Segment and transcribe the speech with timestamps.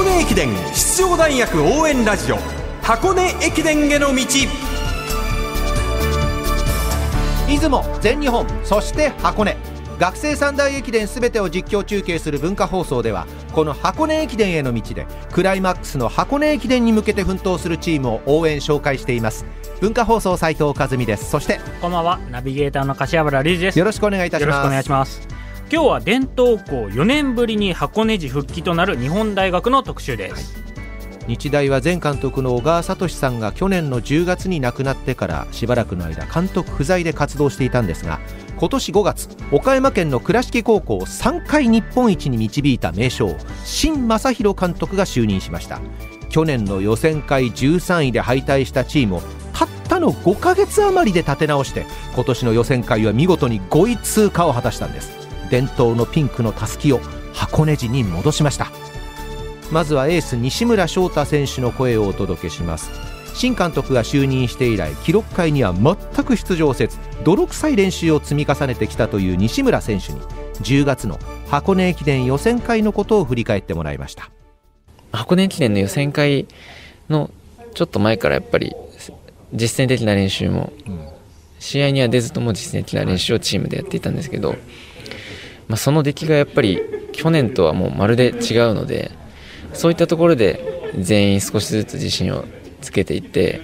[0.00, 2.38] 箱根駅伝出場大学応援ラジオ
[2.80, 4.24] 箱根駅伝への道
[7.46, 9.58] 出雲全日本そして箱根。
[9.98, 19.44] 学生三大駅伝すべてを実況中継する文化放送ではこの箱根駅伝への道でクライマックスの箱根駅伝に向けて奮闘するチームを応援紹介しています。
[19.82, 21.28] 文化放送斉藤和美です。
[21.28, 22.18] そしてこんばんは。
[22.30, 23.78] ナビゲーターの柏原隆二です。
[23.78, 24.56] よろしくお願いいたします。
[24.56, 25.39] よろしくお願いします
[25.72, 30.60] 今日は伝統校4年ぶりに箱根路復帰となる日本大学の特集です、
[31.28, 38.18] 日大は前監督の小川聡さんが去年の10月に亡くなってからしばらくの間監督不在で活動していたんですが
[38.58, 45.80] 今年5月岡山県の倉敷高校を3回日本一に導いた名将新正弘監督が就任しました。
[46.30, 55.19] 去年の予選会13位で敗退したチームをたったの5ヶ月余りで立て直して今年の予選会は見事に5位通過を果たしたんです。
[55.50, 57.00] 伝統のピンクのたすきを
[57.32, 58.70] 箱根路に戻しました。
[59.70, 62.90] まずはエース西村翔太選手の声をお届けします。
[63.34, 70.20] 新監督が就任して以来記録会には全く出場せず泥臭い練習を積み重ねてきたという西村選手に
[70.62, 74.30] 10月の箱根駅伝予選会のことを振り返ってもらいました。
[75.12, 76.46] 箱根駅伝の予選会
[77.08, 77.30] の
[77.74, 78.74] ちょっと前からやっぱり
[79.52, 80.72] 実践的な練習も、
[81.58, 84.54] 試合には出ずとも実践的な練習をチームでやっていたんですけど、
[85.70, 86.82] まあ、その出来がやっぱり
[87.12, 89.12] 去年とはもうまるで違うので
[89.72, 92.44] そういったところで全員少しずつ自信を
[92.80, 93.60] つけていって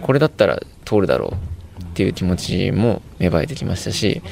[0.00, 1.36] これだったら通るだろ
[1.80, 4.22] うっていう気持ちも芽生えてきましたし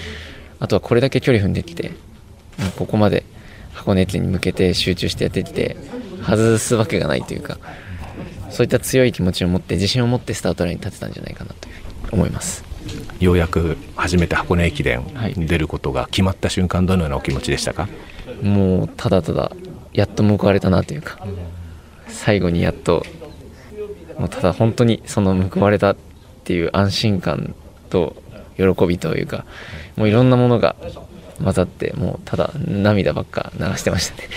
[0.61, 3.25] あとはこれだけ距離踏んできてもうここまで
[3.73, 5.77] 箱根駅伝に向けて集中してやってきて
[6.25, 7.59] 外すわけがないというか
[8.51, 11.69] そういった強い気持ちを持って自信を持ってスタートラインに立てたんじゃないかなと
[12.13, 12.68] 思います。
[13.21, 15.35] ようやく初めて箱根駅伝はい。
[15.35, 17.89] に出ることが決まった瞬間どのようなお気持ちでしたか、
[18.43, 19.53] もうただただ
[19.93, 21.19] やっと報われたなというか
[22.09, 23.05] 最後にやっと
[24.19, 25.97] もうただ本当にその報われたっ
[26.45, 27.55] ていう安心感
[27.91, 28.17] と
[28.57, 29.45] 喜びというか
[29.97, 30.77] もういろんなものが
[31.43, 34.29] 混ざってもうただ涙ばっか流してましたね。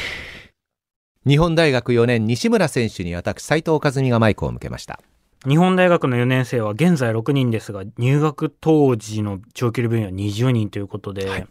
[1.25, 4.99] 日本大学4年西村選手に私斉藤和美がマイクを向けました
[5.47, 11.47] 日本大学の4年生は現在6人ですが入学当時の長距離部員は20人ということで、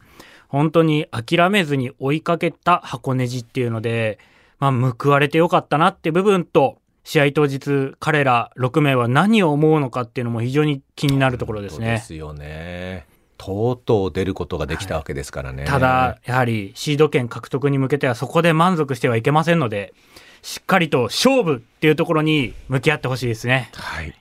[0.49, 4.19] 本当に諦めずに追いかけた箱根路っていうので、
[4.59, 11.99] まあ、報われてよかったなって部分と試合当日彼ら6名は何を思うのかっていうのも非常に気になるところですそうでね。
[11.99, 13.07] すよね。
[13.39, 19.95] とうとう出ることができたわけですからね、ただ、やはりシード権獲得に向けてはそこで満足してはいけませんので、
[20.43, 23.71] しっかりと勝負っていうところに向き合ってほしいですね。
[23.75, 24.15] はい。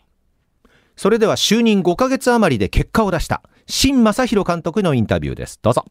[0.95, 5.59] それでは就任5ヶ月余りで結果を出した新正弘監督のインタビューです。
[5.61, 5.85] どうぞ。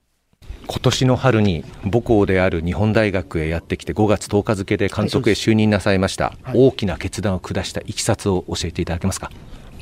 [0.67, 9.31] 今年の春に母校である日本大学へやってきて5月10日付で監督へ就任なさいました、大きな決断を下したいきさつを教えていただけますか？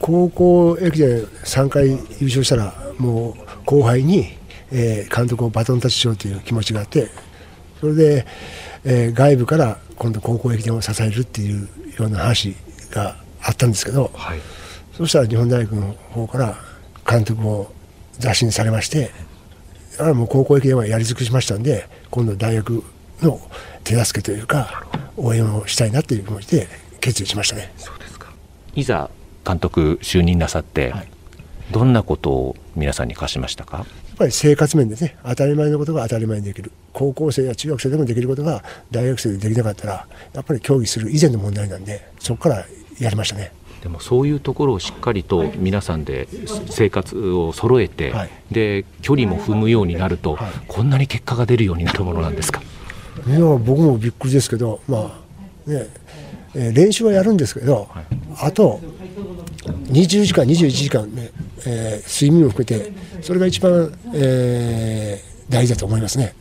[0.00, 3.34] 高校駅伝3回優勝したらもう
[3.64, 4.26] 後輩に、
[4.70, 7.08] えー監督をバトンタッチしようという気持ちがあって
[7.80, 8.26] それで、
[8.84, 11.68] えー外部から今度高校駅伝を支えるっていう
[11.98, 12.54] ような話
[12.90, 14.40] があったんですけど、はい。
[14.92, 16.56] そしたら日本大学の方から
[17.08, 17.72] 監督を
[18.18, 19.10] 雑誌にされまして
[19.98, 22.82] あもう高校駅伝はやり尽くしましたんで今度大学
[23.20, 23.40] の
[23.84, 24.86] 手助けというか
[25.16, 26.68] 応援をしたいなという気持ちで
[27.00, 27.72] 決意しましたね。
[28.74, 29.10] いざ
[29.44, 31.08] 監督就任なさって、はい。
[31.70, 33.78] どんなことを皆さんに課しましたか？
[33.78, 33.86] やっ
[34.16, 35.16] ぱり生活面でね。
[35.24, 42.64] 当たり前のことが当たり前にできる高校生や中学生でもできることが大学生でできなかったらやっぱり競技する以前の問題なんでそこから
[42.98, 43.52] やりましたね。
[43.82, 46.26] でもそういうところをしっかりと皆さんで
[46.70, 48.30] 生活を揃えて、はい。
[48.50, 50.52] で距離も踏むようになると、はい。
[50.66, 52.62] こんなに結果が出るようになるものなんですか？
[53.28, 55.22] いや僕もびっくりですけどま
[55.66, 55.86] あね
[56.54, 57.88] えー練習はやるんですけど、
[58.38, 58.80] あと
[59.92, 61.30] 20時間21時間ね、
[61.66, 66.34] えー睡眠も含めてそれが一番、えー大事だと思いますね、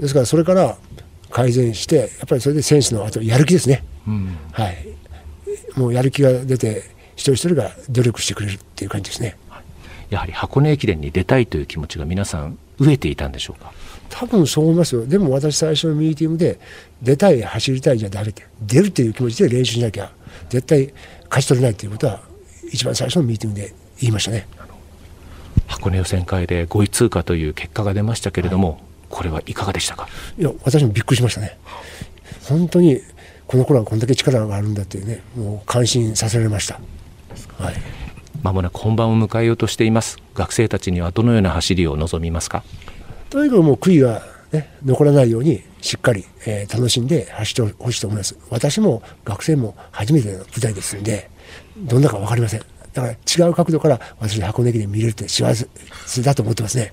[0.00, 0.76] ですからそれから
[1.30, 3.84] 改善してやっぱりそれで選手のあとやる気ですね、
[4.52, 4.76] はい。
[5.78, 6.82] もうやる気が出て
[7.14, 9.36] 一人一人が努力してくれるっていう感じですね。
[10.08, 13.72] やはり箱根駅伝に出たいという気持ちが皆さん飢えていたんでしょうか？
[14.08, 15.06] 多分そう思いますよ。
[15.06, 16.58] でも私最初のミーティングで
[17.00, 20.10] 出たい走りたいじゃダメって出るっていう気持ちで練習しなきゃ
[20.48, 20.92] 絶対
[21.24, 22.20] 勝ち取れないっていうことは
[22.72, 24.48] 一番最初のミーティングで言いましたね。
[25.68, 28.80] 箱根予選会で5位通過という結果が出ましたけれども、
[29.10, 30.08] これはいかがでしたか？
[30.38, 31.58] いや私もびっくりしましたね。
[32.48, 33.00] 本当に
[33.46, 36.80] この頃はこんだけ力があるんだっていうねもう感心させられました。
[37.58, 37.74] はい。
[38.42, 40.16] まもなく本番を迎えようとしています。
[40.34, 42.62] 学生たちにはどのような走りを望みますか？
[43.28, 44.22] とにかくもう悔いが
[44.52, 48.36] ね、残らないようにしっかり、えー楽しんで走ってほしいと思います。
[48.50, 51.30] 私も学生も初めての舞台ですんで
[51.76, 52.60] どんなか分かりません。
[52.92, 56.92] だから違う角度から私箱根駅伝見れるって幸せだと思ってますね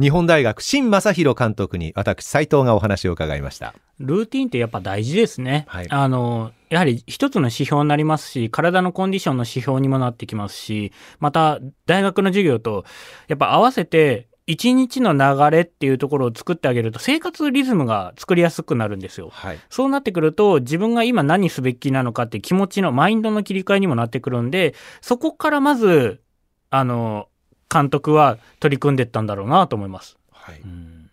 [0.00, 5.66] 日本大学新正弘監督に私斉藤がお話を伺いましたルーティンってやっぱ大事ですね。
[5.68, 12.86] はいあの、やはり一つの指標になりますし、体のコンディションの指標にもなってきますし、また大学の授業と
[13.28, 19.28] やっぱ合わせて一日の流れっていうところを作ってあげると生活リズムが作りやすくなるんですよ。
[19.30, 26.22] はいそうなってくると自分が今何すべきなのかって気持ちのマインドの切り替えにもなってくるんで、そこからまず、
[26.70, 27.28] あの、
[27.72, 30.16] 監督は取り組んでいったんだろうなと思います。
[30.32, 30.60] はい。
[30.60, 31.10] うん。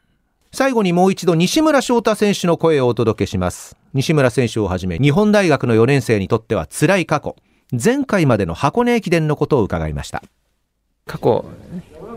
[0.52, 3.78] 最後にもう一度西村翔太選手の声をお届けします。
[3.94, 7.36] 西村選手をはじめ日本大学の4年生にとっては辛い過去。
[7.72, 10.24] 前回までの箱根駅伝のことを伺いました。
[11.06, 11.46] 過去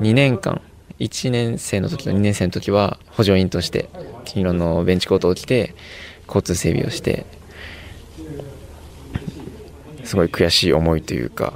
[0.01, 0.63] 2年間
[0.99, 3.89] 1年生の時と2年生の時は補助員として
[4.25, 5.75] 黄色のベンチコートを着て
[6.27, 7.25] 交通整備をして
[10.05, 11.55] すごい悔しい思いというか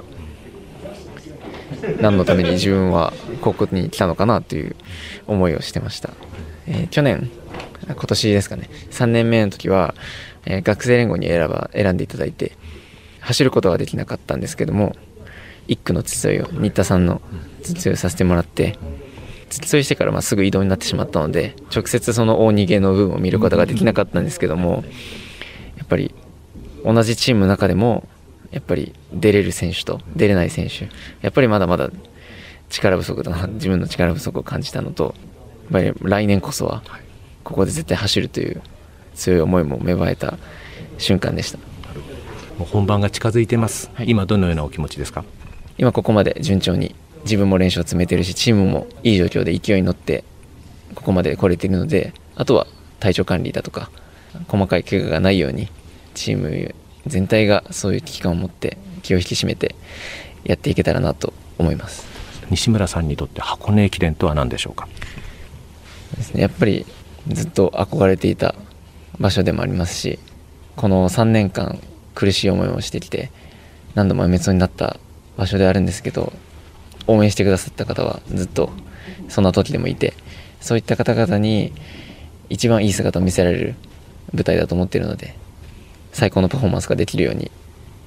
[2.01, 4.75] 何のために自分はここに来たのかなという
[5.27, 6.11] 思いをしてました、
[6.67, 7.29] えー去年
[7.87, 8.69] 今年ですかね。
[8.89, 9.93] 3年目の時は、
[10.45, 12.53] えー学生連合に選ば選んでいただいて
[13.19, 14.95] 走ることはできなかったんですけども
[15.67, 17.21] 1区の筒井を新田さんの
[17.63, 18.77] 筒井をさせてもらって
[19.49, 24.83] 筒井してからまあすぐ移動になってしまったので直接その大逃げの部分を見ることができなかったんですけども
[25.77, 26.13] やっぱり
[26.83, 28.07] 同じチームの中でも
[28.51, 30.89] やっぱり出れる選手と出れない選手
[31.21, 31.89] やっぱりまだまだ
[32.69, 35.15] 力不足だな自分の力不足を感じたのと
[35.71, 36.83] やっぱり来年こそは
[37.43, 38.61] ここで絶対走るという
[39.15, 40.37] 強い思いも芽生えた
[40.97, 41.57] 瞬間でした。
[42.57, 44.09] もう本番が近づいてます、はい。
[44.09, 45.25] 今どのようなお気持ちですか？
[45.77, 50.23] 今ここまで順調に自分も練習を詰めてるしチームもいい状況で勢いに乗って
[50.93, 52.65] ここまで来れているのであとは
[52.99, 53.89] 体調管理だとか
[54.47, 55.67] 細かい怪我がないように
[56.13, 56.73] チーム
[57.07, 59.75] 全体がそういう危機感を持って気を引き締めて
[60.43, 62.05] やっていけたらなと思います。
[62.49, 64.87] 西村さんにとって箱根駅伝とは何でしょうか？
[66.15, 66.41] ですね。
[66.41, 66.85] やっぱり
[67.27, 68.55] ずっと憧れていた
[69.19, 70.19] 場所でもありますし
[70.75, 71.79] この3年間
[72.13, 73.31] 苦しい思いをしてきて
[73.95, 74.99] 何度も滅亡になった
[75.37, 76.33] 場所であるんですけど
[77.07, 78.71] 応援してくださった方はずっと
[79.29, 80.13] そんな時でもいて
[80.59, 81.73] そういった方々に
[82.49, 83.75] 一番いい姿を見せられる
[84.33, 85.35] 舞台だと思っているので
[86.15, 87.51] 最高のパフォーマンスができるように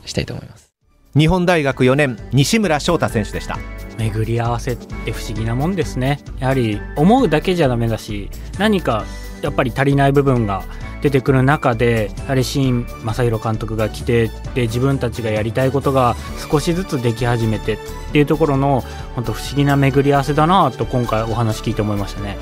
[0.07, 0.73] したいと思います。
[1.15, 3.59] 日本大学4年西村翔太選手でした。
[3.99, 6.21] 巡り合わせって不思議なもんですね。
[6.39, 9.05] やはり思うだけじゃダメだし何か
[9.43, 10.65] やっぱり足りない部分が
[11.03, 16.17] 出てくる中でやはり新正弘監督が来てで自分たちがやりたいことが
[16.51, 17.79] 少しずつでき始めてっ
[18.13, 18.83] ていうところの
[19.17, 22.39] 本当不思議な巡り合わせだなと今回お話聞いて思いましたね。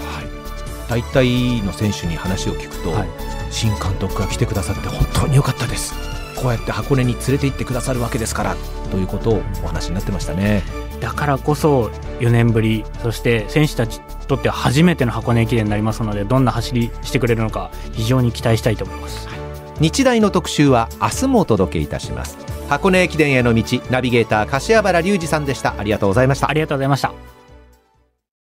[0.88, 5.94] 大体の選手に話を聞くと、はい新監督が来てくださって本当に良かったです。
[6.36, 8.56] こうやって箱根に連れて行ってくださるわけですから。
[8.90, 10.62] ということをお話になってましたね。
[11.00, 11.90] だからこそ
[12.20, 19.28] 4年ぶりそして選手たちにとっては初めての箱根駅伝になりますのでどんな走りしてくれるのか非常に期待したいと思います。
[19.80, 22.38] 日大の特集は明日もお届けいたします。
[22.68, 25.74] 箱根駅伝への道ナビゲーター柏原隆二さんでした。
[25.78, 26.50] ありがとうございました。
[26.50, 27.25] ありがとうございました